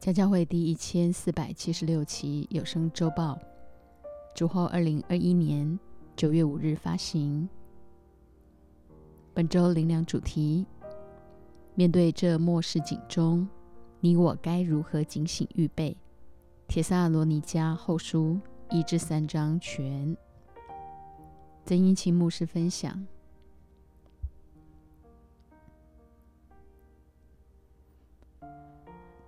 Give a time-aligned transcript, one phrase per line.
[0.00, 3.36] 家教会第一千四百七十六期有声周报，
[4.32, 5.76] 主后二零二一年
[6.14, 7.48] 九月五日发行。
[9.34, 10.64] 本周灵粮主题：
[11.74, 13.46] 面对这末世警钟，
[13.98, 15.96] 你我该如何警醒预备？
[16.68, 18.38] 铁萨罗尼迦后书
[18.70, 20.16] 一至三章全。
[21.64, 23.04] 曾英清牧师分享。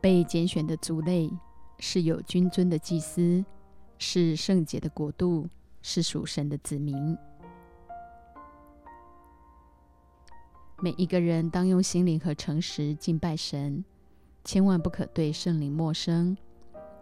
[0.01, 1.31] 被拣选的族类
[1.79, 3.45] 是有君尊的祭司，
[3.99, 5.49] 是圣洁的国度，
[5.83, 7.17] 是属神的子民。
[10.83, 13.85] 每一个人当用心灵和诚实敬拜神，
[14.45, 16.35] 千万不可对圣灵陌生。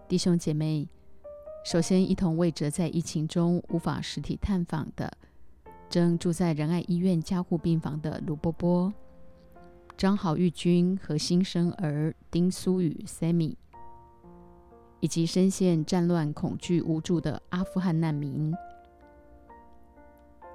[0.09, 0.89] 弟兄姐妹，
[1.65, 5.17] 首先一同为着在疫情中无法实体探访的，
[5.89, 8.93] 正住在仁爱医院加护病房的卢波波。
[9.99, 13.57] 张好玉君和新生儿丁苏雨 Sammy，
[15.01, 18.55] 以及深陷战乱、恐惧、无助的阿富汗难民，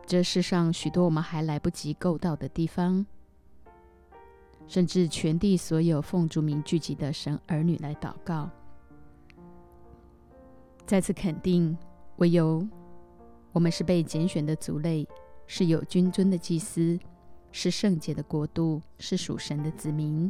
[0.05, 3.05] 这世上许多我们还来不及够到的地方，
[4.65, 8.49] 甚至全地所有奉主名聚集的神儿女来祷告，
[10.85, 11.77] 再次肯定，
[12.15, 12.65] 唯有
[13.51, 15.05] 我们是被拣选的族类，
[15.47, 16.97] 是有君尊的祭司。
[17.55, 20.29] 是圣洁的国度，是属神的子民，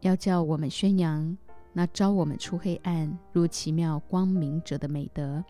[0.00, 1.36] 要叫我们宣扬
[1.72, 5.44] 那招我们出黑暗入奇妙光明者的美德。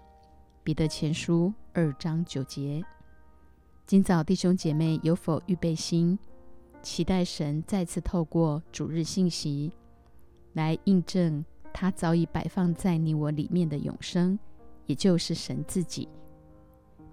[0.64, 2.82] 彼得前书二章九节。
[3.86, 6.18] 今早弟兄姐妹有否预备心，
[6.82, 9.70] 期待神再次透过主日信息
[10.54, 14.38] 来印证他早已摆放在你我里面的永生，
[14.86, 16.08] 也就是神自己。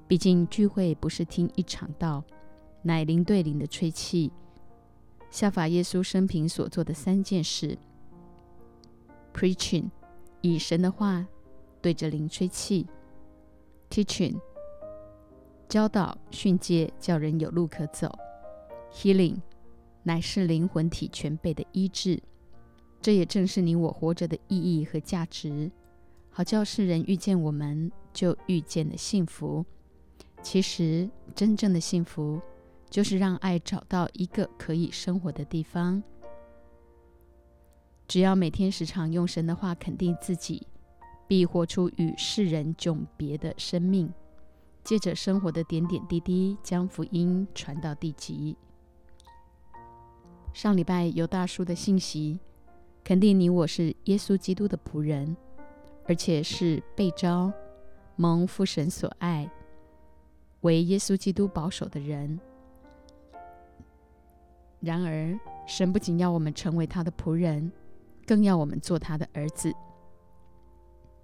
[0.08, 2.24] 毕竟聚会不是听一场道。
[2.82, 4.32] 乃灵对灵的吹气，
[5.30, 7.78] 效法耶稣生平所做的三件事
[9.34, 9.90] ：preaching，
[10.42, 11.26] 以神的话
[11.82, 12.88] 对着灵吹气
[13.90, 14.40] ；teaching，
[15.68, 18.18] 教导训诫，叫人有路可走
[18.94, 19.36] ；healing，
[20.04, 22.22] 乃是灵魂体全备的医治。
[23.02, 25.70] 这也正是你我活着的意义和价值，
[26.30, 29.66] 好叫世人遇见我们，就遇见了幸福。
[30.42, 32.42] 其实，真正的幸福。
[32.90, 36.02] 就是让爱找到一个可以生活的地方。
[38.08, 40.66] 只要每天时常用神的话肯定自己，
[41.28, 44.12] 必活出与世人迥别的生命。
[44.84, 48.58] 借着生活的点点滴滴，将福音传到地极。
[50.52, 52.40] 上礼拜有大叔的信息，
[53.04, 55.38] 肯定你我是耶稣基督的仆人，
[56.08, 57.54] 而且是被招、
[58.16, 59.48] 蒙父神所爱，
[60.62, 62.40] 为耶稣基督保守的人。
[64.82, 67.72] 然而，神不仅要我们成为他的仆人，
[68.26, 69.74] 更要我们做他的儿子。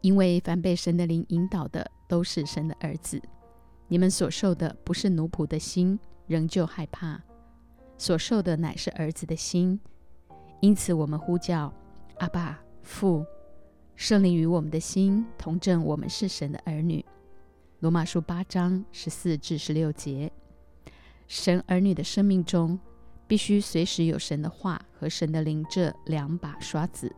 [0.02, 3.22] 因为凡被神的灵引导的，都是神的儿子。
[3.88, 7.18] 你们所受的不是奴仆的心，仍旧害怕；
[7.98, 9.80] 所受的乃是儿子的心。
[10.60, 11.74] 因此，我们呼叫
[12.18, 13.26] 阿爸父，
[13.96, 17.04] 圣灵与我们的心同证，我们是神的儿女。
[17.80, 20.32] 罗马书八章十四至十六节，
[21.28, 22.78] 神儿女的生命中。
[23.28, 27.14] 必须随时有神的话和神的灵这两把刷子，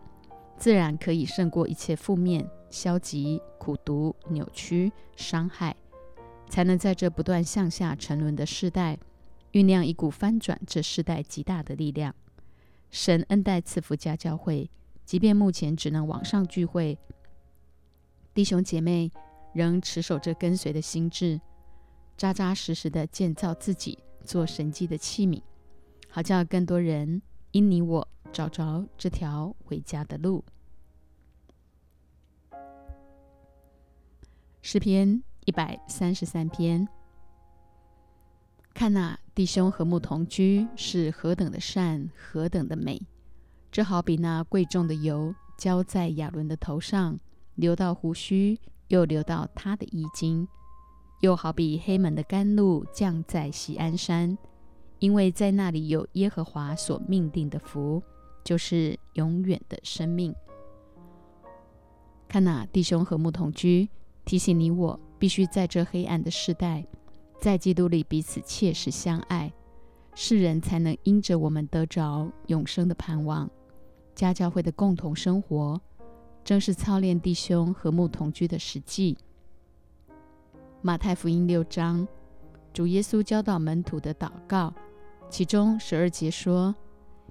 [0.57, 5.75] 自然可以胜过一切负面、消极、苦毒、扭曲、伤害，
[6.49, 8.97] 才能在这不断向下沉沦的时代，
[9.51, 12.15] 酝酿一股翻转这世代极大的力量。
[12.89, 14.69] 神恩待赐福家教会，
[15.03, 16.97] 即便目前只能网上聚会，
[18.33, 19.11] 弟兄姐妹
[19.53, 21.41] 仍持守着跟随的心智，
[22.15, 25.41] 扎扎实实的建造自己，做神迹的器皿。
[26.09, 27.21] 好叫更多人
[27.51, 30.43] 因你我找着这条回家的路。
[34.61, 36.87] 诗篇一百三十三篇，
[38.73, 43.01] 看那弟兄和睦同居是何等的善，何等的美！
[43.71, 47.17] 这好比那贵重的油浇在亚伦的头上，
[47.55, 50.47] 流到胡须，又流到他的衣襟；
[51.21, 54.37] 又好比黑门的甘露降在锡安山。
[54.99, 58.01] 因为在那里有耶和华所命定的福，
[58.43, 60.33] 就是永远的生命。
[62.27, 63.87] 看那弟兄和睦同居，
[64.25, 66.85] 提醒你我必须在这黑暗的时代，
[67.39, 69.53] 在基督里彼此切实相爱，
[70.15, 73.49] 世人才能因着我们得着永生的盼望。
[74.15, 75.79] 家教会的共同生活，
[76.43, 79.15] 正是操练弟兄和睦同居的实际。
[80.81, 82.07] 马太福音六章，
[82.73, 84.73] 主耶稣教导门徒的祷告。
[85.29, 86.73] 其中十二节说：“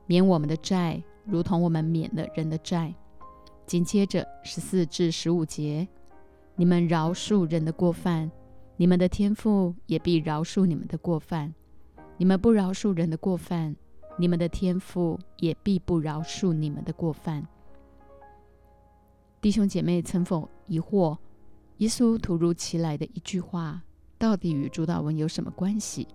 [0.06, 2.94] 免我们的债，如同我们免了人的债。”
[3.66, 5.88] 紧接着十四至十五节，
[6.54, 8.30] 你们饶恕人的过犯，
[8.76, 11.52] 你们的天父也必饶恕你们的过犯；
[12.16, 13.74] 你们不饶恕人的过犯，
[14.18, 17.44] 你们的天父也必不饶恕你们的过犯。
[19.40, 21.18] 弟兄姐妹，曾否疑惑，
[21.78, 23.82] 耶稣突如其来的一句话，
[24.16, 26.06] 到底与主祷文有什么关系？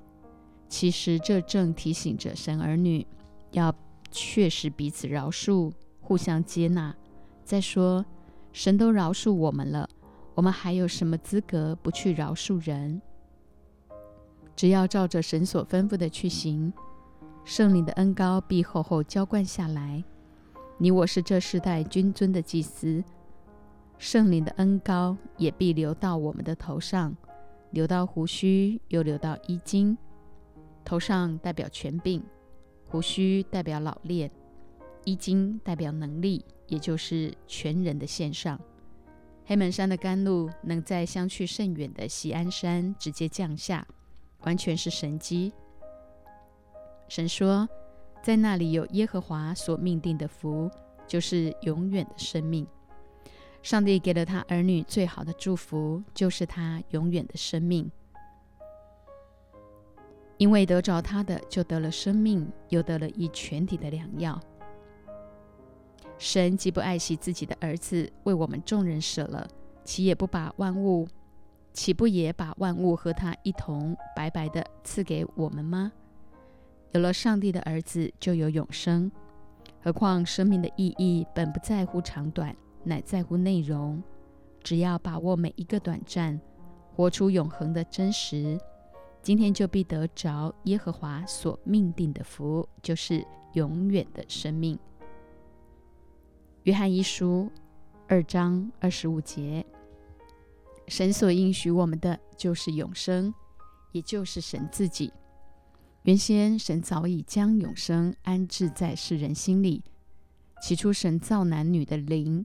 [0.71, 3.05] 其实这正提醒着神儿女，
[3.51, 3.75] 要
[4.09, 5.69] 确实彼此饶恕，
[5.99, 6.95] 互相接纳。
[7.43, 8.05] 再说，
[8.53, 9.87] 神都饶恕我们了，
[10.33, 13.01] 我们还有什么资格不去饶恕人？
[14.55, 16.71] 只要照着神所吩咐的去行，
[17.43, 20.01] 圣灵的恩高必厚厚浇灌下来。
[20.77, 23.03] 你我是这世代君尊的祭司，
[23.97, 27.13] 圣灵的恩高也必流到我们的头上，
[27.71, 29.97] 流到胡须，又流到衣襟。
[30.83, 32.23] 头上代表权柄，
[32.87, 34.29] 胡须代表老练，
[35.05, 36.43] 衣襟代表能力。
[36.67, 38.57] 也就是全人的线上，
[39.45, 43.85] 黑门山的甘露能在相去甚远的锡安山直接降下，
[44.43, 45.51] 完全是神机。
[47.09, 47.67] 神说，
[48.23, 50.71] 在那里有耶和华所命定的福，
[51.05, 52.65] 就是永远的生命。
[53.61, 57.91] 上帝给了他儿女最好的祝福，就是他永远的生命。
[60.41, 64.41] 因为得着他的，就得了生命，又得了一全体的良药。
[66.17, 69.47] 神既不爱惜自己的儿子，为我们众人舍了，
[69.83, 71.07] 岂也不把万物，
[71.73, 75.91] 岂不也把万物和他一同白白的赐给我们吗？
[76.93, 79.11] 有了上帝的儿子，就有永生。
[79.83, 84.01] 何况生命的意义本不在乎长短，乃在乎内容。
[84.63, 86.41] 只要把握每一个短暂，
[86.95, 88.59] 活出永恒的真实，
[89.21, 94.77] 今天就必得着耶和华所命定的福，就是永远的生命。
[96.63, 97.49] 约翰一书
[98.07, 99.63] 二章二十五节，
[100.87, 103.31] 神所应许我们的就是永生，
[103.91, 105.13] 也就是神自己。
[106.03, 109.83] 原先神早已将永生安置在世人心里。
[110.63, 112.43] 起初神造男女的灵，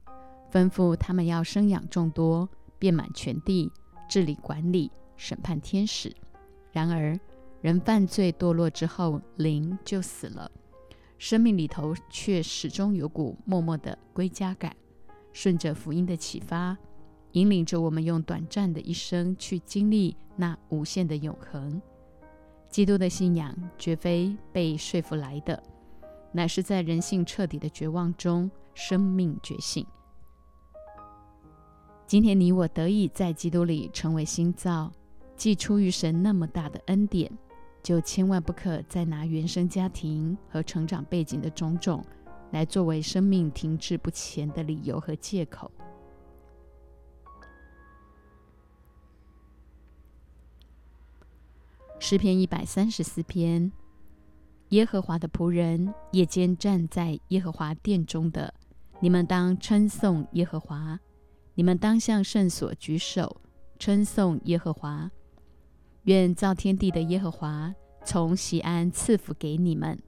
[0.52, 2.46] 吩咐他们要生养众多，
[2.78, 3.72] 遍满全地，
[4.08, 6.14] 治理管理，审判天使。
[6.76, 7.18] 然而
[7.62, 10.50] 人犯罪堕落之后，灵就死了。
[11.16, 14.76] 生命里头却始终有股默默的归家感，
[15.32, 16.76] 顺着福音的启发，
[17.32, 21.80] 引领着我们用短暂的一生去经历那无限的永恒。
[22.68, 25.62] 基督的信仰绝非被说服来的，
[26.30, 29.86] 乃是在人性彻底的绝望中，生命觉醒。
[32.06, 34.92] 今天你我得以在基督里成为新造，
[35.36, 37.30] 既出于神那么大的恩典。
[37.82, 42.04] 就千万不可再拿原生家庭和成长背景的种种
[42.50, 45.70] 来作为生命停滞不前的理由和借口。
[52.00, 53.70] 诗篇一百三十四篇：
[54.70, 58.52] 耶和华的仆人夜间站在耶和华殿中的，
[58.98, 60.98] 你们当称颂耶和华；
[61.54, 63.40] 你们当向圣所举手，
[63.78, 65.08] 称颂耶和华。
[66.06, 70.00] 愿造天地的耶和华从西安赐福给你们。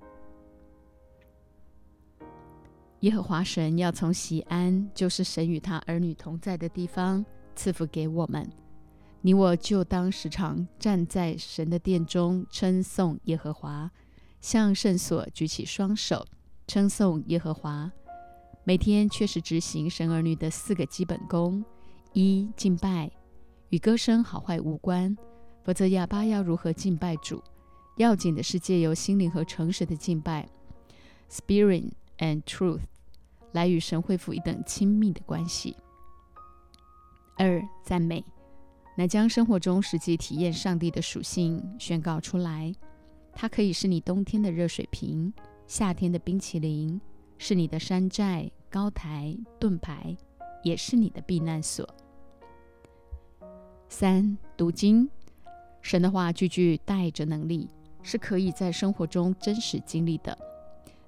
[3.01, 7.25] 耶和华神要从西安，就是神与他儿女同在的地方，
[7.57, 8.49] 赐福给我们。
[9.23, 13.91] 你我就当时常站在神的殿中，称颂耶和华，
[14.41, 16.25] 向圣所举起双手，
[16.69, 17.91] 称颂耶和华。
[18.63, 21.65] 每天确实执行神儿女的四个基本功：
[22.13, 23.11] 一、敬拜，
[23.71, 25.17] 与歌声好坏无关。
[25.69, 27.45] 否则，哑巴要如何敬拜主？
[27.99, 30.49] 要紧的是借由心灵和诚实的敬拜
[31.29, 32.81] （spirit and truth）
[33.53, 35.77] 来与神恢复一等亲密的关系。
[37.37, 38.25] 二、赞美，
[38.97, 42.75] 乃将生活中实际体验上帝的属性宣告出来。
[43.35, 45.31] 它可以是你冬天的热水瓶，
[45.67, 46.99] 夏天的冰淇淋，
[47.37, 50.17] 是你的山寨、高台、盾牌，
[50.63, 51.87] 也是你的避难所。
[53.91, 55.07] 三、读经。
[55.81, 57.69] 神的话句句带着能力，
[58.03, 60.37] 是可以在生活中真实经历的。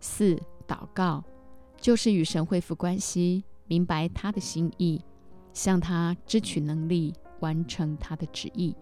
[0.00, 0.35] 四
[0.67, 1.23] 祷告
[1.79, 5.00] 就是与神恢复关系，明白他的心意，
[5.53, 8.75] 向他支取能力，完成他的旨意。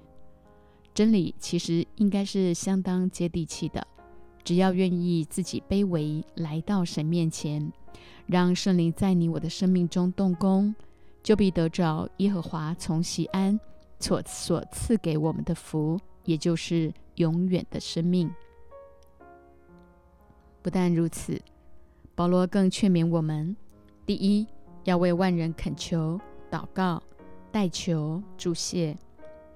[0.94, 3.86] 真理其实应该是相当接地气的，
[4.44, 7.72] 只要愿意自己卑微来到神面前，
[8.26, 10.74] 让圣灵在你我的生命中动工，
[11.22, 13.58] 就必得着耶和华从西安。
[14.00, 18.30] 所所赐给我们的福，也就是永远的生命。
[20.62, 21.40] 不但如此，
[22.14, 23.56] 保罗更劝勉我们：
[24.04, 24.46] 第一，
[24.84, 27.02] 要为万人恳求、祷告、
[27.50, 28.96] 代求、祝谢，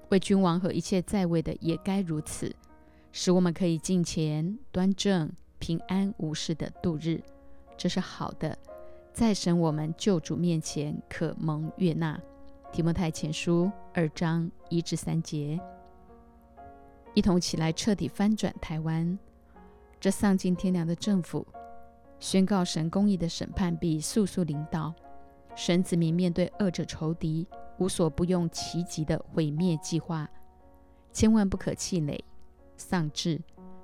[0.09, 2.53] 为君王和一切在位的也该如此，
[3.11, 7.21] 使我们可以敬虔、端正、平安无事的度日。
[7.77, 8.57] 这是好的，
[9.13, 12.19] 在神我们救主面前可蒙悦纳。
[12.73, 15.59] 提摩太前书二章一至三节，
[17.13, 19.19] 一同起来彻底翻转台湾
[19.99, 21.45] 这丧尽天良的政府，
[22.19, 24.91] 宣告神公义的审判必速速临到。
[25.55, 30.27] 神子民面对恶者仇敌，无所不用其极的毁灭计划，
[31.11, 32.25] 千万不可气馁
[32.75, 33.39] 丧志，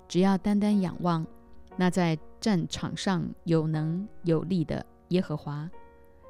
[0.08, 1.24] 只要单单仰望
[1.78, 5.70] 那在战场上有能有力的耶和华。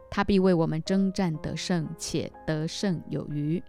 [0.10, 3.62] 他必为我们征战得胜，且得胜有余。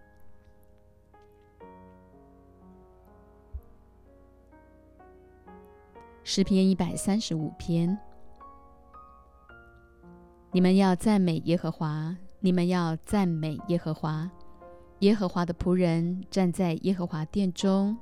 [6.23, 7.97] 诗篇一百三十五篇：
[10.51, 14.29] 你们要赞美耶和华，你们要赞美耶和华。
[14.99, 17.97] 耶和华的仆人站在耶和华殿中，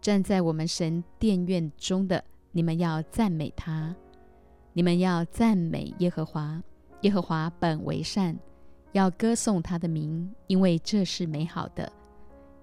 [0.00, 3.96] 站在我们神殿院中的，你们要赞美他。
[4.74, 6.62] 你们要赞美耶和华。
[7.02, 8.38] 耶和华本为善，
[8.92, 11.90] 要歌颂他的名，因为这是美好的。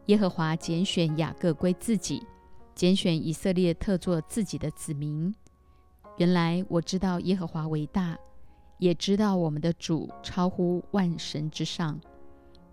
[0.05, 2.25] 耶和华拣选雅各归自己，
[2.73, 5.33] 拣选以色列特作自己的子民。
[6.17, 8.17] 原来我知道耶和华为大，
[8.77, 11.99] 也知道我们的主超乎万神之上。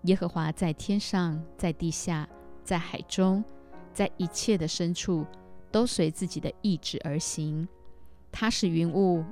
[0.03, 2.27] 耶和华在天上，在地下，
[2.63, 3.43] 在海中，
[3.93, 5.25] 在一切的深处，
[5.69, 7.67] 都随自己的意志而行。
[8.31, 9.23] 他使云雾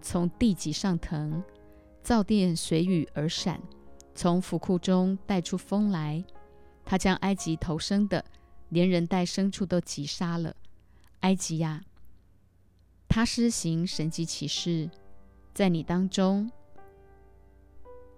[0.00, 1.42] 从地极上腾。
[2.06, 3.60] 造电随雨而闪，
[4.14, 6.22] 从府库中带出风来。
[6.84, 8.24] 他将埃及投生的，
[8.68, 10.54] 连人带牲畜都击杀了。
[11.22, 11.82] 埃及呀，
[13.08, 14.88] 他施行神迹奇事，
[15.52, 16.48] 在你当中，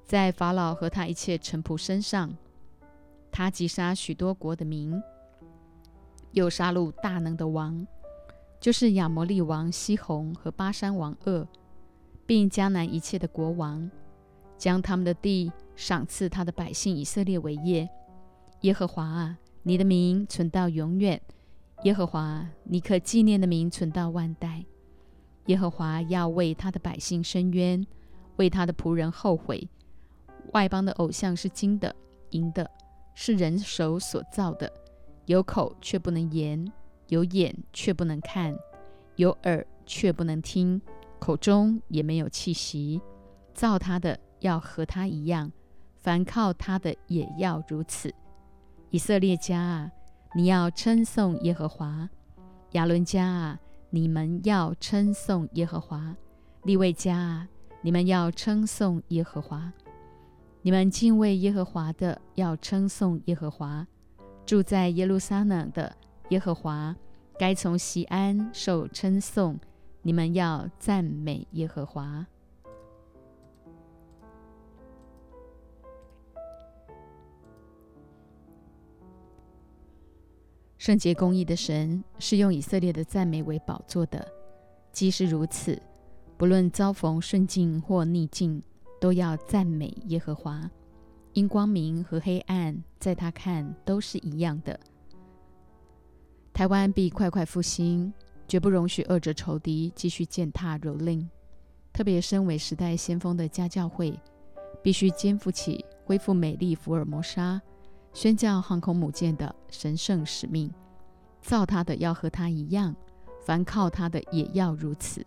[0.04, 2.36] 在法老和他一切臣仆身上，
[3.32, 5.02] 他击杀许多国的民，
[6.32, 7.86] 又杀戮大能的王，
[8.60, 11.46] 就是亚摩利王西宏和巴山王噩。
[12.28, 13.90] 并江南一切的国王，
[14.58, 17.88] 将他们的地赏赐他的百姓以色列为业。
[18.60, 21.18] 耶和华啊，你的名存到永远；
[21.84, 24.62] 耶和华，你可纪念的名存到万代。
[25.46, 27.86] 耶和华要为他的百姓伸冤，
[28.36, 29.66] 为他的仆人后悔。
[30.52, 31.96] 外邦的偶像是金的、
[32.32, 32.70] 银的，
[33.14, 34.70] 是人手所造的，
[35.24, 36.70] 有口却不能言，
[37.08, 38.54] 有眼却不能看，
[39.16, 40.78] 有耳却不能听。
[41.18, 43.00] 口中也没有气息，
[43.52, 45.50] 造他的要和他一样，
[45.96, 48.12] 凡靠他的也要如此。
[48.90, 49.90] 以色列家啊，
[50.34, 52.08] 你要称颂耶和华；
[52.72, 53.60] 亚伦家啊，
[53.90, 56.14] 你们要称颂耶和华；
[56.62, 57.48] 利未家啊，
[57.82, 59.72] 你们要称颂耶和华。
[60.62, 63.86] 你们敬畏耶和华的，要称颂耶和华；
[64.46, 65.94] 住在耶路撒冷的
[66.30, 66.94] 耶和华，
[67.38, 69.58] 该从西安受称颂。
[70.02, 72.26] 你们要赞美耶和华。
[80.78, 84.26] 圣洁公义的神是用以色列的赞美为宝座的，
[84.92, 85.82] 即使如此，
[86.38, 88.62] 不论遭逢顺境或逆境，
[89.00, 90.70] 都要赞美耶和华。
[91.34, 94.78] 因光明和黑暗，在他看都是一样的。
[96.54, 98.12] 台湾必快快复兴。
[98.48, 101.24] 绝不容许恶者仇敌继续践踏蹂躏。
[101.92, 104.18] 特别身为时代先锋的家教会，
[104.82, 107.60] 必须肩负起恢复美丽福尔摩沙、
[108.14, 110.72] 宣教航空母舰的神圣使命。
[111.42, 112.94] 造他的要和他一样，
[113.44, 115.24] 凡靠他的也要如此。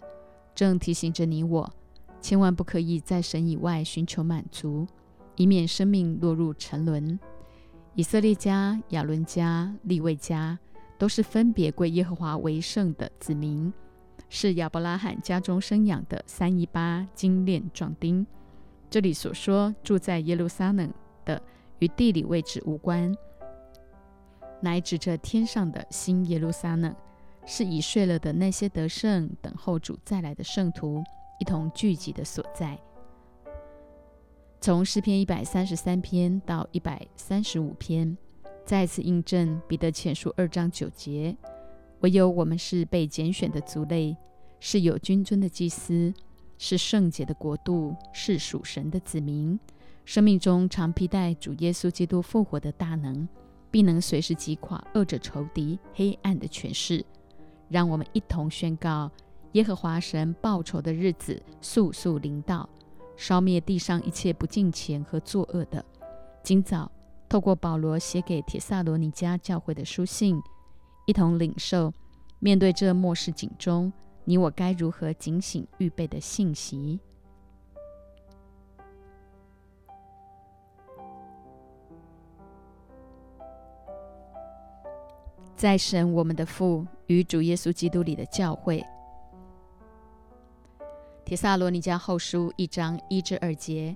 [0.56, 1.72] 正提醒着你我，
[2.20, 4.88] 千万不可以在神以外寻求满足，
[5.36, 7.20] 以免生命落入沉沦。
[7.94, 10.58] 以色列家、亚伦家、利未家。
[11.02, 13.74] 都是分别归耶和华为圣的子民，
[14.30, 18.24] 是亚伯拉罕家中生养的三一八精炼壮丁。
[18.88, 20.94] 这里所说住在耶路撒冷
[21.26, 21.42] 的，
[21.80, 23.12] 与地理位置无关，
[24.62, 26.96] 乃指着天上的新耶路撒冷，
[27.48, 31.04] 是已睡了的那些得胜等候主再来的圣徒
[31.40, 32.80] 一同聚集的所在。
[34.60, 38.16] 从诗篇一百三十三篇到一百三十五篇。
[38.66, 41.36] 再次印证彼得前书二章九节：
[42.02, 44.16] 唯有我们是被拣选的族类，
[44.60, 46.14] 是有君尊的祭司，
[46.58, 49.60] 是圣洁的国度，是属神的子民。
[50.06, 53.28] 生命中常披戴主耶稣基督复活的大能，
[53.70, 57.06] 必能随时击垮恶者仇敌黑暗的权势。
[57.68, 59.12] 让我们一同宣告：
[59.54, 62.68] 耶和华神报仇的日子速速临到，
[63.18, 65.84] 烧灭地上一切不敬虔和作恶的。
[66.42, 66.92] 今早
[67.32, 70.44] 透过保罗写给铁萨罗尼迦教会的书信，
[71.06, 71.94] 一同领受
[72.40, 73.94] 面对这末世警钟，
[74.26, 77.00] 你我该如何警醒预备的信息。
[85.56, 88.86] 在神我们的父与主耶稣基督里的教会，
[91.24, 93.96] 铁萨罗尼迦后书一章一至二节，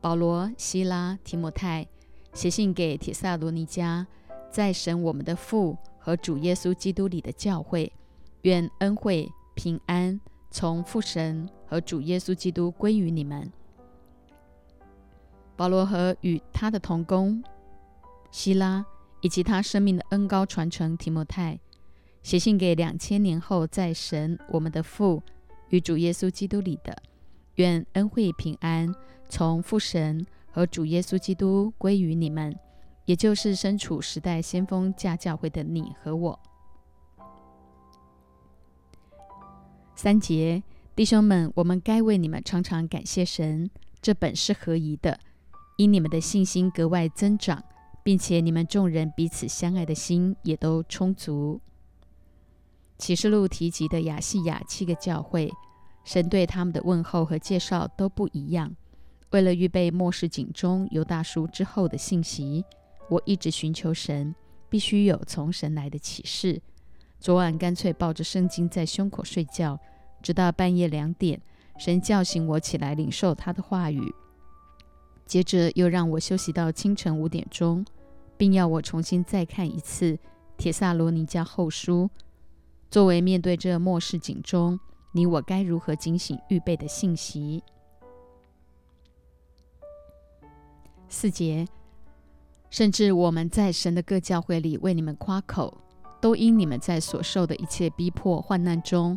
[0.00, 1.86] 保罗、希拉、提摩太
[2.32, 4.06] 写信给铁萨罗尼迦，
[4.50, 7.92] 在神我们的父和主耶稣基督里的教会，
[8.42, 10.20] 愿恩惠平安
[10.50, 13.50] 从父神和主耶稣基督归于你们。
[15.56, 17.42] 保罗和与他的同工
[18.30, 18.84] 希拉。
[19.24, 21.56] 以及他生命的恩高传承，提摩太
[22.24, 25.22] 写信给两千年后在神我们的父
[25.68, 27.00] 与主耶稣基督里的，
[27.54, 28.92] 愿恩惠平安
[29.28, 32.56] 从父神和主耶稣基督归于你们，
[33.06, 36.40] 也就是身处时代先锋家教会的你和我。
[39.96, 40.62] 三节
[40.94, 43.68] 弟兄们，我们该为你们常常感谢神，
[44.00, 45.18] 这本是合宜的，
[45.78, 47.64] 因你们的信心格外增长。
[48.04, 51.60] 并且你们众人彼此相爱的心也都充足。
[52.98, 55.48] 启示录提及的亚细亚七个教会，
[56.02, 58.74] 神对他们的问候和介绍都不一样。
[59.32, 62.62] 为了预备末世警钟犹大叔之后的信息，
[63.08, 64.34] 我一直寻求神，
[64.68, 66.60] 必须有从神来的启示。
[67.18, 69.78] 昨晚干脆抱着圣经在胸口睡觉，
[70.22, 71.40] 直到半夜两点，
[71.78, 74.14] 神叫醒我起来领受他的话语。
[75.24, 77.82] 接着又让我休息到清晨五点钟，
[78.36, 80.12] 并要我重新再看一次
[80.58, 82.10] 《铁萨罗尼迦后书》，
[82.90, 84.78] 作为面对这末世警钟，
[85.12, 87.62] 你我该如何警醒预备的信息。
[91.12, 91.68] 四节，
[92.70, 95.76] 甚至我们在神的各教会里为你们夸口，
[96.22, 99.16] 都因你们在所受的一切逼迫患难中，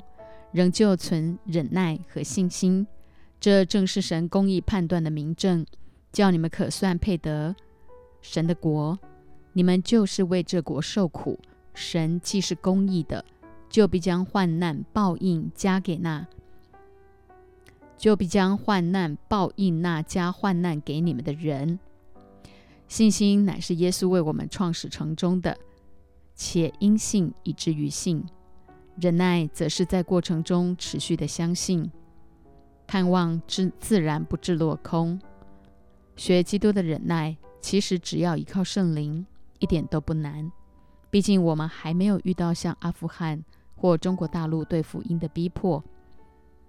[0.51, 2.85] 仍旧存忍耐和信心，
[3.39, 5.65] 这正是神公义判断的明证。
[6.11, 7.55] 叫你们可算配得
[8.21, 8.99] 神的国，
[9.53, 11.39] 你们就是为这国受苦。
[11.73, 13.23] 神既是公义的，
[13.69, 16.27] 就必将患难报应加给那，
[17.97, 21.79] 就必将患难报应那加患难给你们的人。
[22.87, 25.57] 信心乃是耶稣为我们创始成终的，
[26.35, 28.21] 且因信以至于信；
[28.99, 31.91] 忍耐则是在过程中持续的相信，
[32.85, 35.19] 盼望自自然不至落空。
[36.15, 39.25] 学基督的忍耐，其实只要依靠圣灵，
[39.59, 40.51] 一点都不难。
[41.09, 43.43] 毕竟我们还没有遇到像阿富汗
[43.75, 45.83] 或中国大陆对福音的逼迫，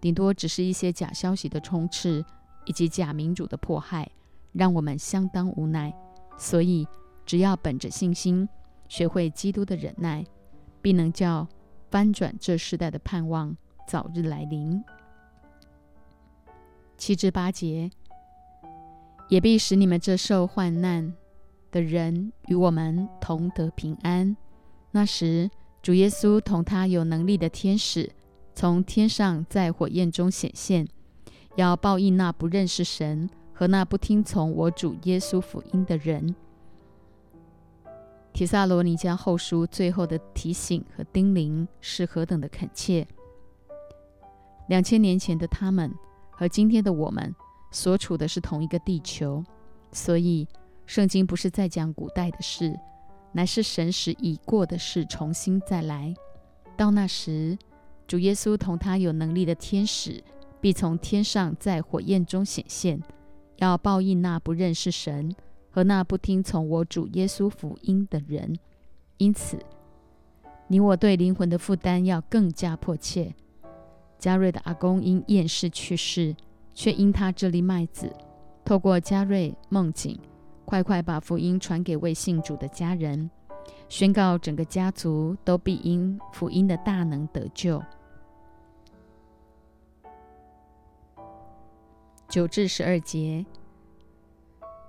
[0.01, 2.25] 顶多只是一些假消息的充斥
[2.65, 4.11] 以及假民主的迫害，
[4.53, 5.93] 让我们相当无奈。
[6.39, 6.87] 所以，
[7.25, 8.49] 只要本着信心，
[8.89, 10.25] 学会基督的忍耐，
[10.81, 11.47] 必能叫
[11.91, 13.57] 翻转这世代的盼望
[13.87, 14.83] 早日来临。
[16.97, 17.91] 七至八节。
[19.29, 21.13] 也必使你们这受患难
[21.73, 24.37] 的人与我们同得平安。
[24.93, 25.51] 那时，
[25.83, 28.09] 主耶稣同他有能力的天使
[28.57, 30.89] 从天上在火焰中显现，
[31.57, 36.35] 要报应那不认识神和那不听从我主耶稣福音的人。
[38.33, 43.07] 提萨罗尼迦后书最后的提醒和叮咛是何等的恳切！
[44.69, 45.95] 两千年前的他们
[46.31, 47.35] 和今天的我们。
[47.73, 49.45] 所处的是同一个地球，
[49.93, 50.49] 所以
[50.87, 52.75] 圣经不是在讲古代的事，
[53.33, 56.15] 乃是神使已过的事重新再来。
[56.75, 57.59] 到那时，
[58.07, 60.23] 主耶稣同他有能力的天使
[60.61, 63.03] 必从天上在火焰中显现，
[63.57, 65.35] 要报应那不认识神
[65.71, 68.57] 和那不听从我主耶稣福音的人。
[69.19, 69.59] 因此，
[70.69, 73.35] 你我对灵魂的负担要更加迫切。
[74.19, 76.35] 嘉瑞的阿公因厌世去世。
[76.79, 78.13] 却因他这粒麦子，
[78.63, 80.21] 透过嘉瑞梦境，
[80.67, 83.31] 快快把福音传给未信主的家人，
[83.89, 87.83] 宣告整个家族都必因福音的大能得救。
[92.29, 93.47] 九至十二节，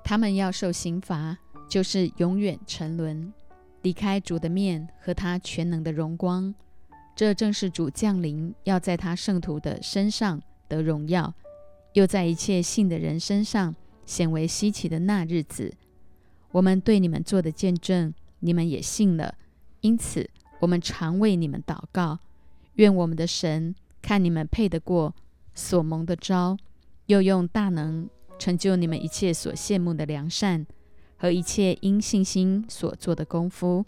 [0.04, 1.38] 他们要受刑罚，
[1.70, 3.32] 就是永远沉沦，
[3.82, 6.54] 离开主的面和他全能的荣光。
[7.16, 11.34] 这正是主降临，要在他圣徒的身上得荣耀。
[11.94, 15.74] 又在一切信的人身上显为稀奇的那日子，
[16.52, 19.34] 我们对你们做的见证，你们也信了。
[19.82, 22.20] 因此，我们常为你们祷告，
[22.74, 25.16] 愿我们的神看你们配得过
[25.56, 26.56] 所蒙的招，
[27.08, 30.66] 又用大能成就你们一切所羡慕的良善
[31.18, 33.84] 和一切因信心所做的功夫，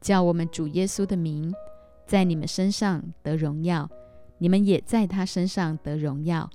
[0.00, 1.52] 叫我们主耶稣的名
[2.06, 3.88] 在你们身上得荣耀，
[4.38, 6.50] 你们也在他身上得荣耀，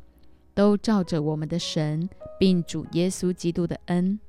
[0.53, 4.19] 都照着我们的神并主耶稣基督的恩。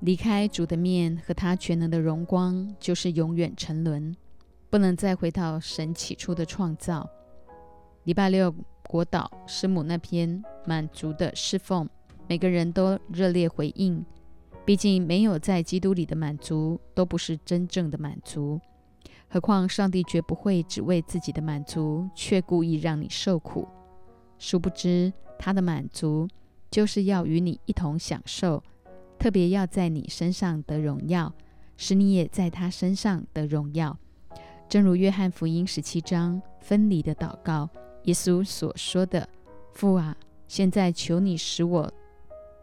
[0.00, 4.14] 离开主的面和他全能的荣光，就是永远沉沦，
[4.70, 7.08] 不能再回到神起初的创造。
[8.04, 8.54] 礼拜六
[8.86, 11.88] 国岛师母那篇满足的侍奉，
[12.26, 14.04] 每个人都热烈回应。
[14.64, 18.60] 毕竟没有在基督里的满足，都不是真正的满足。
[19.30, 23.66] 何况上帝绝不会只为自己的满足，却故意让你受苦。
[24.38, 26.28] 殊不知，他的满足
[26.70, 28.62] 就是要与你一同享受。
[29.18, 31.32] 特别要在你身上得荣耀，
[31.76, 33.98] 使你也在他身上得荣耀。
[34.68, 37.66] 正如约翰福音十七章分离的祷告，
[38.02, 39.26] 耶稣所说的
[39.72, 40.14] ：“父啊，
[40.46, 41.90] 现在求你使我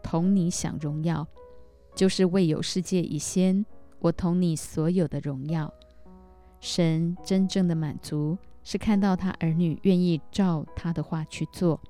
[0.04, 1.26] 同你享荣耀，
[1.96, 3.66] 就是未有世界以先，
[3.98, 5.72] 我同你所有的荣耀。”
[6.60, 11.80] 神真正的满足是看到他儿女愿意照他的话去做，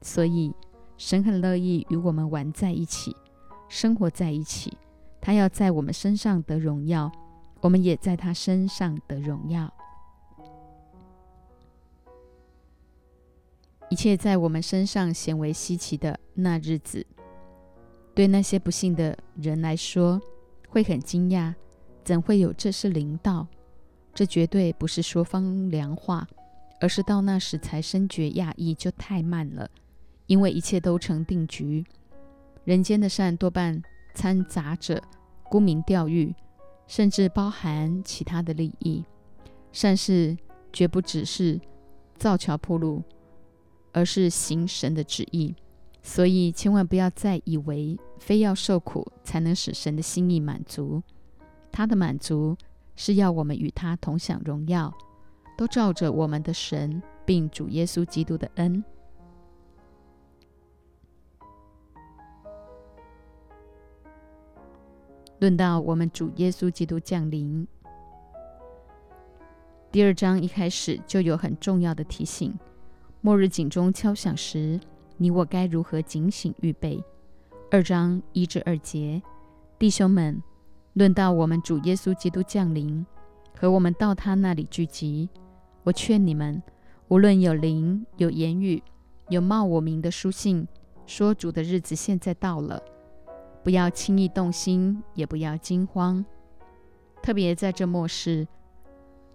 [0.00, 0.54] 所以
[0.96, 3.14] 神很乐意与我们玩在一起。
[3.68, 4.72] 生活在一起，
[5.20, 7.12] 他要在我们身上得荣耀，
[7.66, 9.68] 我们也在他身上得荣耀。
[13.88, 17.04] 一切在我们身上显为稀奇的那日子，
[18.14, 20.20] 对那些不幸的人来说
[20.68, 21.52] 会很惊讶，
[22.04, 23.44] 怎会有这是灵道？
[24.14, 26.24] 这绝对不是说方凉话，
[26.80, 29.68] 而是到那时才深觉讶异，就太慢了，
[30.26, 31.84] 因为一切都成定局。
[32.62, 33.82] 人间的善多半
[34.14, 35.02] 掺杂着
[35.50, 36.32] 沽名钓誉，
[36.86, 39.04] 甚至包含其他的利益。
[39.72, 40.36] 善事
[40.72, 41.60] 绝不只是
[42.16, 43.02] 造桥铺路，
[43.92, 45.54] 而是行神的旨意。
[46.02, 51.02] 所以千万不要再以为非要受苦才能使神的心意满足。
[51.72, 52.56] 他的满足
[52.94, 54.94] 是要我们与他同享荣耀，
[55.58, 58.82] 都照着我们的神并主耶稣基督的恩。
[65.38, 67.66] 论到我们主耶稣基督降临，
[69.92, 72.58] 第二章一开始就有很重要的提醒：
[73.20, 74.80] 末日警钟敲响时，
[75.18, 77.04] 你我该如何警醒预备？
[77.70, 79.20] 二章一至二节，
[79.78, 80.42] 弟兄们，
[80.94, 83.04] 论到我们主耶稣基督降临
[83.58, 85.28] 和我们到他那里聚集，
[85.82, 86.62] 我劝你们，
[87.08, 88.82] 无论有灵、有言语、
[89.28, 90.66] 有冒我名的书信，
[91.06, 92.82] 说主的日子现在到了。
[93.66, 96.24] 不要轻易动心，也不要惊慌。
[97.20, 98.46] 特别在这末世，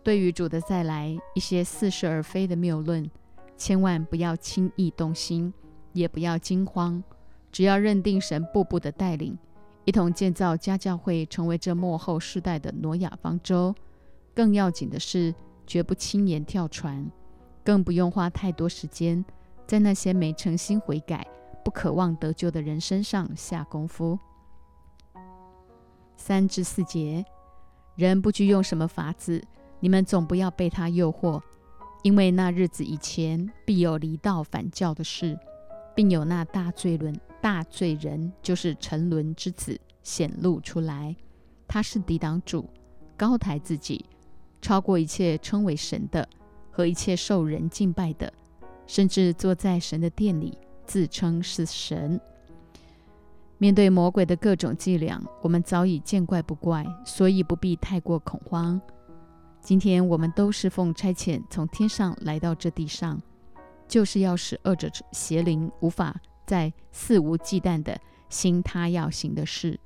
[0.04, 3.12] 对于主的再来，一些似是而非的谬论，
[3.58, 5.54] 千万不要轻易动心，
[5.92, 7.04] 也不要惊慌。
[7.52, 9.38] 只要认定神步步的带领，
[9.84, 13.76] 一同建造家教会，成为这末后世代的挪亚方舟。
[14.34, 15.36] 更要紧的是，
[15.68, 17.06] 绝不轻言跳船，
[17.66, 19.26] 更不用花太多时间
[19.68, 21.28] 在那些没诚心悔改。
[21.64, 24.18] 不渴望得救的人身上下功夫。
[26.18, 27.26] 三至四节，
[27.96, 29.44] 人不拘用什么法子，
[29.80, 31.42] 你们总不要被他诱惑，
[32.04, 35.38] 因为那日子以前必有离道反教的事，
[35.96, 41.16] 并有那大罪人、大罪人，就是沉沦之子显露出来。
[41.68, 42.70] 他是抵挡主，
[43.18, 44.06] 高抬自己，
[44.62, 46.28] 超过一切称为神的
[46.70, 48.32] 和一切受人敬拜的，
[48.86, 50.58] 甚至坐在神的殿里。
[50.86, 52.20] 自称是神，
[53.58, 58.80] 面对魔鬼的各种伎俩，我们早已见怪不怪，所以不必太过恐慌。
[59.62, 63.22] 今天我们都是奉差遣从天上来到这地上，
[63.88, 69.80] 就是要使恶者邪灵无法再肆无忌惮的行他要行的事，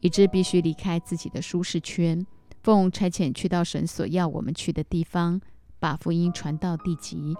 [0.00, 2.26] 以致必须离开自己的舒适圈，
[2.62, 5.40] 奉差遣去到神所要我们去的地方，
[5.78, 7.34] 把福音传到地极。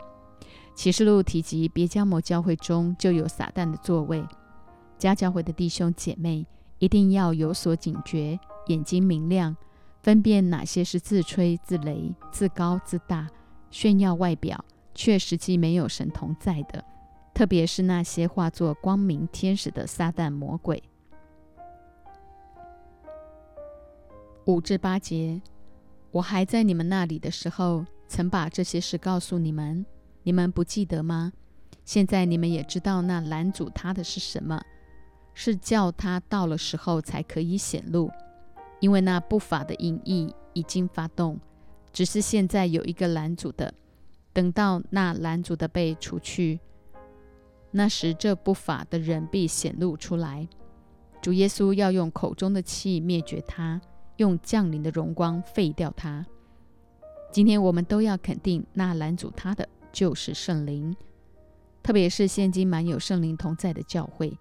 [0.77, 4.23] 启示录提及别加摩教会中就有撒旦的座位，
[4.99, 6.47] 家教会的弟兄姐妹
[6.79, 9.57] 一定要有所警觉，眼睛明亮，
[10.03, 13.27] 分辨哪些是自吹自擂、自高自大、
[13.71, 14.63] 炫耀外表
[14.95, 16.85] 却实际没有神同在的，
[17.33, 20.83] 特别是那些化作光明天使的撒旦魔鬼。
[24.45, 25.41] 五至八节，
[26.11, 29.87] 我还在你们那里的时候，曾把这些事告诉你们。
[30.27, 31.33] 你们不记得吗？
[31.85, 34.61] 现在你们也知道那拦阻他的是什么？
[35.35, 38.11] 是叫他到了时候才可以显露，
[38.81, 41.39] 因为那不法的隐意已经发动，
[41.93, 43.73] 只是现在有一个拦阻的，
[44.33, 46.59] 等到那拦阻的被除去，
[47.71, 50.49] 那时这不法的人必显露出来。
[51.23, 53.81] 主耶稣要用口中的气灭绝他，
[54.17, 56.27] 用降临的荣光废掉他。
[57.31, 60.95] 今天我们都要肯定，那拦阻他的就是圣灵，
[61.83, 64.39] 特别是现今满有圣灵同在的教会。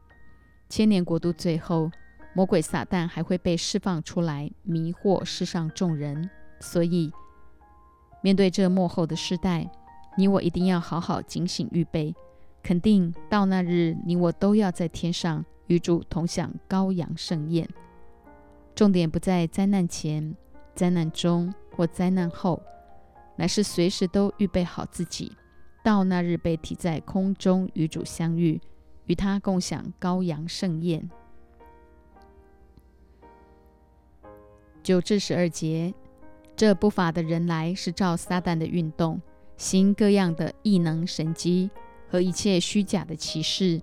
[0.67, 1.89] 千年国度最后，
[2.33, 6.29] 魔鬼撒旦还会被释放出来，迷惑世上众人。
[6.59, 7.09] 所以，
[8.21, 9.71] 面对这幕后的时代，
[10.17, 12.13] 你我一定要好好警醒预备，
[12.61, 15.45] 肯定到那日，你我都要在天上。
[15.67, 17.67] 与主同享羔羊盛宴，
[18.75, 20.35] 重点不在灾难前、
[20.75, 22.61] 灾难中或灾难后，
[23.35, 25.35] 乃是随时都预备好自己，
[25.85, 28.59] 到那日被提在空中与主相遇，
[29.05, 31.07] 与他共享羔羊盛宴。
[34.81, 35.93] 九至十二节，
[36.55, 39.21] 这不法的人来是照撒旦的运动，
[39.57, 41.69] 行各样的异能神迹
[42.09, 43.79] 和一切虚假的奇事。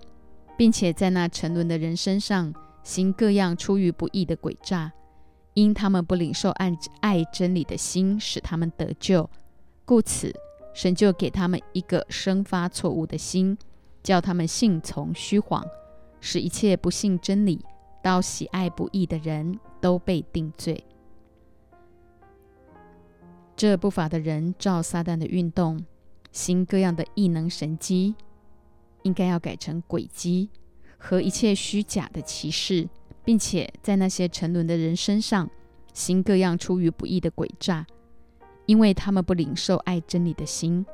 [0.55, 4.91] 并且在那沉沦的人身上行各样出于不义的诡诈，
[5.55, 9.27] 因他们不领受爱爱真理的心，使他们得救，
[9.83, 10.33] 故此
[10.73, 13.57] 神就给他们一个生发错误的心，
[14.01, 15.65] 叫他们信从虚谎，
[16.19, 17.63] 使一切不信真理、
[18.01, 20.83] 到喜爱不义的人都被定罪。
[23.55, 25.85] 这不法的人照撒旦的运动，
[26.31, 28.15] 行各样的异能神机。
[29.03, 30.49] 应该要改成诡计
[30.97, 32.87] 和一切虚假的歧视，
[33.25, 35.49] 并且在那些沉沦的人身上
[35.93, 37.85] 行各样出于不义的诡诈，
[38.65, 40.85] 因为他们不领受爱真理的心。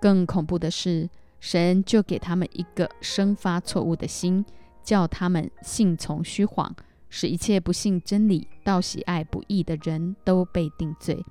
[0.00, 1.08] 更恐怖的是，
[1.40, 4.44] 神就给他们一个生发错误的心，
[4.82, 6.74] 叫他们信从虚谎，
[7.08, 11.24] 使一切不信真理、到喜爱不义的人都被定罪。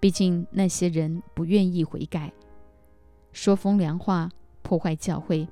[0.00, 2.32] 毕竟那些人不愿意悔改，
[3.32, 4.30] 说风凉话，
[4.62, 5.48] 破坏教会。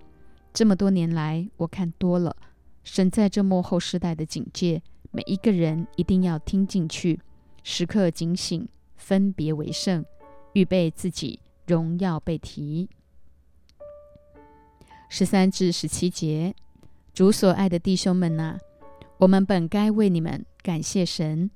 [0.53, 2.37] 这么多年来，我看多了。
[2.85, 7.21] 神在这幕后时代的警戒，每一个人一定要听进去，
[7.65, 8.69] 时刻警醒，
[9.07, 10.05] 分别为圣，
[10.55, 12.89] 预备自己荣耀被提。
[15.09, 16.57] 十三至十七节，
[17.15, 18.59] 主所爱的弟兄们呐，
[19.19, 21.49] 我们本该为你们感谢神，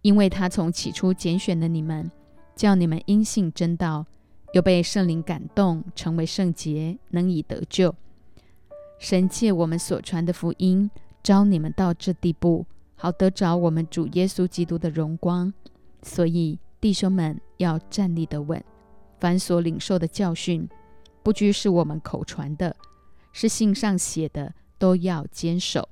[0.00, 2.10] 因为他从起初拣选了你们，
[2.56, 4.06] 叫你们因信真道。
[4.54, 7.94] 又被圣灵感动，成为圣洁，能以得救。
[8.98, 10.90] 神借我们所传的福音，
[11.22, 12.64] 招你们到这地步，
[12.96, 15.52] 好得着我们主耶稣基督的荣光。
[16.02, 18.62] 所以弟兄们要站立得稳，
[19.18, 20.68] 凡所领受的教训，
[21.22, 22.74] 不拘是我们口传的，
[23.32, 25.88] 是信上写的，都要坚守。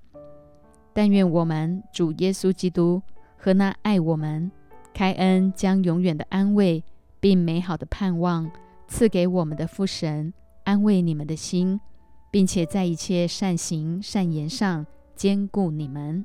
[0.92, 3.02] 但愿我们主耶稣基督
[3.36, 4.50] 和那爱我们、
[4.94, 6.84] 开恩将永远的安慰。
[7.18, 8.48] 并美好的盼望
[8.86, 11.80] 赐给我们的父神，安慰你们的心，
[12.30, 16.24] 并且在一切善行善言上兼顾你们，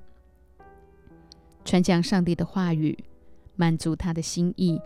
[1.66, 2.96] 传讲上帝的话语，
[3.56, 4.82] 满足他的心意，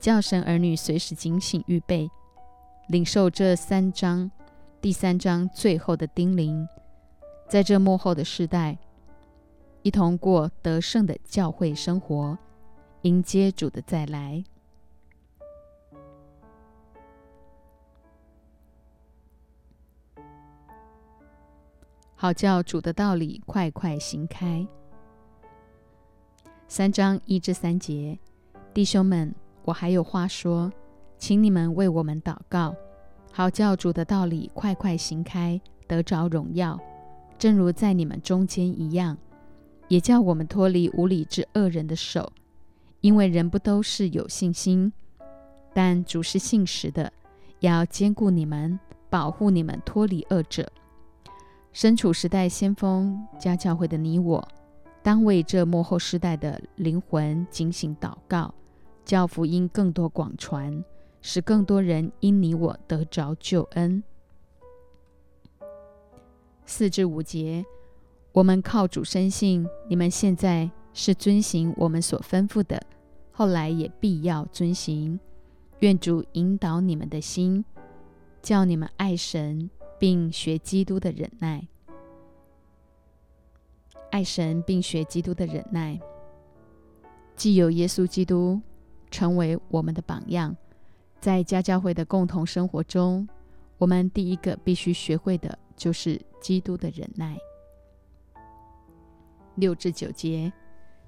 [0.00, 2.10] 叫神儿女随时警醒预备，
[2.88, 4.30] 领受这三章
[4.80, 6.66] 第三章最后的叮咛，
[7.48, 8.78] 在这幕后的世代，
[9.82, 12.36] 一同过得胜的教会生活，
[13.02, 14.42] 迎接主的再来。
[22.20, 24.66] 好叫主的道理快快行开。
[26.70, 28.18] 三章一至三节，
[28.74, 30.70] 弟兄们，我还有话说，
[31.16, 32.76] 请你们为我们祷告，
[33.32, 36.78] 好叫主的道理快快行开，得着荣耀，
[37.38, 39.16] 正如在你们中间一样，
[39.88, 42.30] 也叫我们脱离无理之恶人的手，
[43.00, 44.92] 因为人不都是有信心，
[45.72, 47.10] 但主是信实的，
[47.60, 48.78] 要兼顾你们，
[49.08, 50.70] 保护你们脱离恶者。
[51.72, 54.46] 身处时代先锋家教会的你我，
[55.02, 58.54] 当为这幕后时代的灵魂警醒祷告，
[59.04, 60.84] 教福音更多广传，
[61.22, 64.02] 使更多人因你我得着救恩。
[66.66, 67.64] 四至五节，
[68.32, 72.82] 我们靠主深信，你们现在是遵行我们所吩咐的，
[73.32, 75.18] 后来也必要遵行。
[75.80, 77.64] 愿主引导你们的心，
[78.42, 79.70] 叫你们爱神。
[80.00, 81.66] 并学基督的忍耐，
[84.10, 85.98] 爱神并学基督的忍耐。
[87.36, 88.60] 既有耶稣基督
[89.10, 90.56] 成为我们的榜样，
[91.20, 93.28] 在家教会的共同生活中，
[93.78, 97.38] 我们第一个必须学会的就是基督的忍耐。
[99.54, 100.52] 六至九节，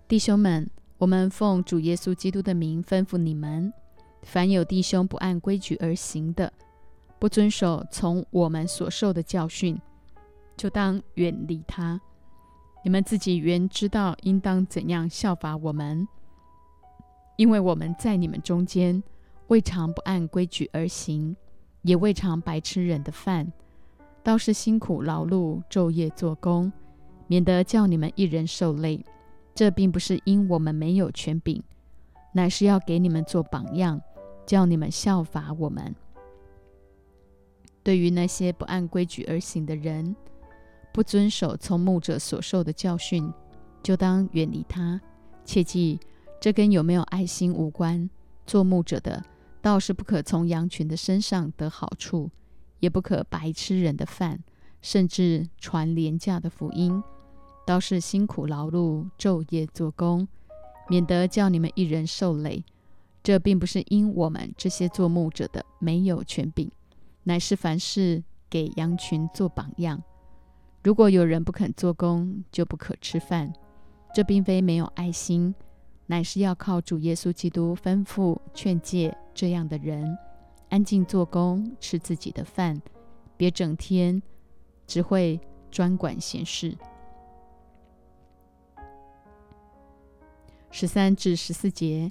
[0.06, 3.72] 弟兄们，我们奉主耶稣基督的名吩咐你们，
[4.22, 6.52] 凡有弟兄不按规矩而行的，
[7.18, 9.80] 不遵守从我们所受的教训，
[10.56, 12.00] 就当远离他。
[12.82, 16.08] 你们自己原知道应当怎样效法我们，
[17.36, 19.02] 因为我们在你们中间
[19.48, 21.36] 未尝不按规矩而行，
[21.82, 23.52] 也未尝白吃人的饭，
[24.22, 26.72] 倒是辛苦劳碌，昼夜做工，
[27.26, 29.04] 免得叫你们一人受累。
[29.54, 31.62] 这并不是因我们没有权柄，
[32.32, 34.00] 乃是要给你们做榜样，
[34.46, 35.94] 叫你们效法我们。
[37.82, 40.14] 对于那些不按规矩而行的人，
[40.92, 43.32] 不遵守从牧者所受的教训，
[43.82, 45.00] 就当远离他。
[45.44, 45.98] 切记，
[46.40, 48.08] 这跟有没有爱心无关。
[48.46, 49.24] 做牧者的，
[49.60, 52.30] 倒是不可从羊群的身上得好处，
[52.80, 54.42] 也不可白吃人的饭，
[54.82, 57.02] 甚至传廉价的福音。
[57.66, 60.26] 倒是辛苦劳碌，昼夜做工，
[60.88, 62.64] 免得叫你们一人受累。
[63.22, 66.70] 这并不是因我们这些做牧者的没有权柄，
[67.24, 70.02] 乃是凡事给羊群做榜样。
[70.82, 73.52] 如果有人不肯做工，就不可吃饭。
[74.14, 75.54] 这并非没有爱心，
[76.06, 80.18] 乃是要靠主耶稣基督吩咐劝诫这样的人，
[80.68, 82.80] 安静做工，吃自己的饭，
[83.36, 84.20] 别整天
[84.86, 85.38] 只会
[85.70, 86.76] 专管闲事。
[90.72, 92.10] 十三至十四节，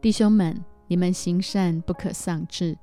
[0.00, 2.78] 弟兄们，你们行善不可丧志。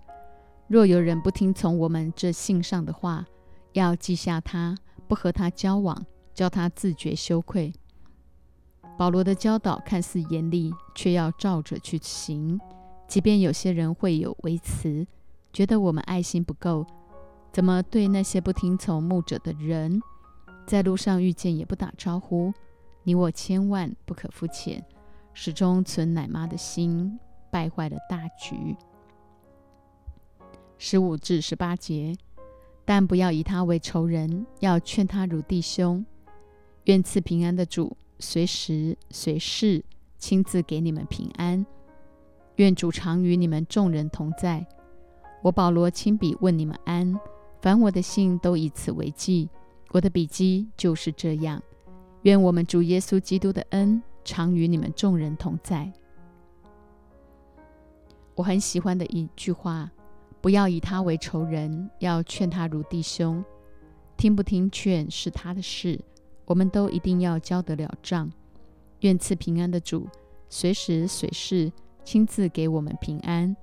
[0.68, 3.26] 若有人不听从我们这信上的话，
[3.72, 4.78] 要记下他，
[5.14, 7.72] 不和他交往，叫他自觉羞愧。
[8.98, 12.60] 保罗的教导看似严厉，却要照着去行。
[13.08, 15.06] 即便有些人会有微词，
[15.54, 16.84] 觉得我们爱心不够，
[17.52, 20.02] 怎么对那些不听从牧者的人，
[20.66, 22.52] 在路上遇见也不打招呼？
[23.04, 24.84] 你我千万不可肤浅。
[25.36, 27.20] 始终存奶妈的心，
[27.52, 28.76] 败坏了大局。
[30.80, 32.16] 十五至十八节，
[32.86, 36.06] 但不要以他为仇人，要劝他如弟兄。
[36.86, 39.84] 愿赐平安的主，随时随事
[40.18, 41.66] 亲自给你们平安。
[42.58, 44.66] 愿主常与你们众人同在。
[45.42, 47.20] 我保罗亲笔问你们安，
[47.62, 49.50] 凡我的信都以此为记。
[49.92, 51.62] 我的笔记就是这样。
[52.24, 54.02] 愿我们主耶稣基督的恩。
[54.26, 55.92] 常与你们众人同在。
[58.36, 59.92] 我很喜欢的一句话：
[60.44, 63.42] 不要以他为仇人，要劝他如弟兄。
[64.18, 65.98] 听不听劝是他的事，
[66.44, 68.30] 我们都一定要交得了账。
[69.00, 70.06] 愿赐平安的主，
[70.50, 71.72] 随时随事
[72.04, 73.56] 亲自给我们平安。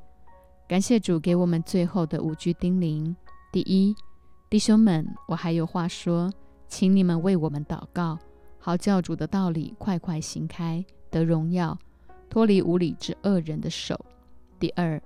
[0.67, 3.15] 感谢主给我们最后的五句叮咛：
[3.53, 3.95] 第一，
[4.49, 6.33] 弟兄们，我还有话说，
[6.67, 8.19] 请你们为我们祷告。
[8.59, 11.79] 好教主的道理快快行开，得荣耀，
[12.31, 14.03] 脱离无理之恶人的手。
[14.59, 14.99] 第二，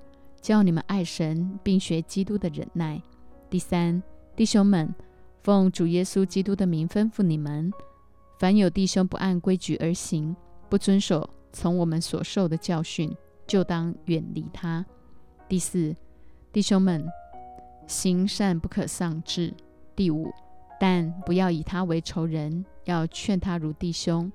[0.45, 3.01] 教你们爱神，并学基督的忍耐。
[3.49, 4.03] 第三，
[4.37, 4.95] 弟兄们，
[5.43, 7.73] 奉主耶稣基督的名吩咐你们：
[8.39, 10.37] 凡有弟兄不按规矩而行，
[10.69, 13.11] 不遵守从我们所受的教训，
[13.47, 14.85] 就当远离他。
[15.49, 15.97] 第四，
[16.53, 17.07] 弟兄们，
[17.87, 19.51] 行善不可丧志。
[19.97, 20.31] 第五，
[20.79, 22.67] 但不要以他为仇人。
[22.85, 24.31] 要劝他如弟兄，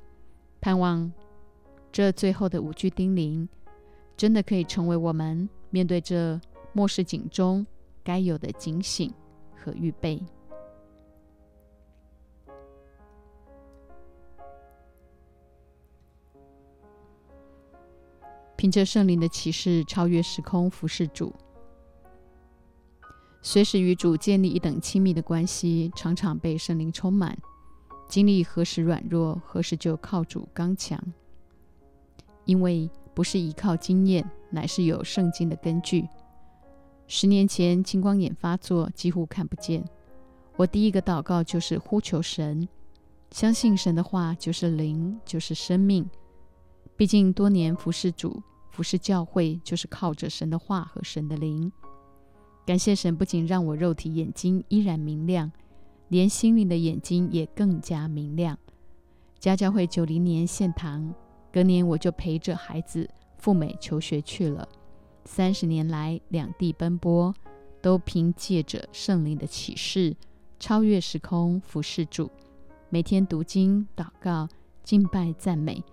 [0.59, 1.13] 盼望
[1.91, 3.47] 这最后的五句叮咛，
[4.17, 6.39] 真的可以成为我们面对这
[6.73, 7.65] 末世警钟
[8.03, 9.13] 该有的警醒
[9.55, 10.21] 和预备。
[18.55, 21.33] 凭着圣灵的启示，超越时空，服侍主，
[23.41, 27.37] 随时与主建立一等亲密的关系，常常被圣灵充满。
[28.09, 31.01] 经历何时软弱，何时就靠主刚强。
[32.43, 32.89] 因为
[33.19, 36.07] 不是依靠经验，乃是有圣经的根据。
[37.05, 39.83] 十年前青光眼发作，几乎看不见。
[40.55, 42.65] 我第一个祷告就是呼求神，
[43.31, 46.09] 相信神的话就是灵，就是生命。
[46.95, 48.41] 毕竟多年服侍主、
[48.71, 51.69] 服侍教会，就是靠着神的话和神的灵。
[52.65, 55.51] 感谢神，不仅让我肉体眼睛依然明亮。
[56.07, 58.57] 连心灵的眼睛也更加明亮。
[59.39, 61.13] 家教会九零年献堂，
[61.51, 64.67] 隔年我就陪着孩子赴美求学去了。
[65.25, 67.33] 三十年来两地奔波，
[67.81, 70.15] 都凭借着圣灵的启示，
[70.59, 72.29] 超越时空服侍主。
[72.89, 74.47] 每天读经、祷告、
[74.83, 75.83] 敬拜、赞美，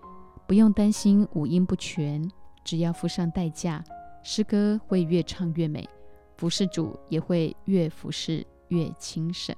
[0.47, 2.31] 不用担心五音不全，
[2.65, 3.85] 只要付上代价，
[4.23, 5.89] 诗歌会越唱越美，
[6.37, 9.55] 服侍主也会越服侍越轻省。